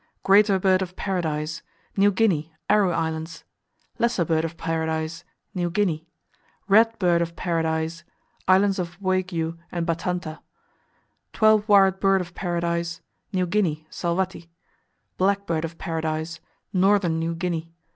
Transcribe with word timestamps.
Greater 0.23 0.57
Bird 0.57 0.81
of 0.81 0.95
Paradise 0.95 1.61
New 1.95 2.09
Guinea; 2.11 2.51
Aru 2.71 2.89
Islands. 2.89 3.43
Lesser 3.99 4.25
Bird 4.25 4.43
of 4.43 4.57
Paradise 4.57 5.23
New 5.53 5.69
Guinea. 5.69 6.07
Red 6.67 6.97
Bird 6.97 7.21
of 7.21 7.35
Paradise 7.35 8.03
Islands 8.47 8.79
of 8.79 8.99
Waigiou 8.99 9.59
and 9.71 9.85
Batanta. 9.85 10.39
Twelve 11.33 11.67
Wired 11.69 11.99
Bird 11.99 12.19
of 12.19 12.33
Paradise 12.33 13.01
New 13.31 13.45
Guinea, 13.45 13.85
Salwatti. 13.91 14.49
Black 15.17 15.45
Bird 15.45 15.63
of 15.63 15.77
Paradise 15.77 16.39
Northern 16.73 17.19
New 17.19 17.35
Guinea. 17.35 17.71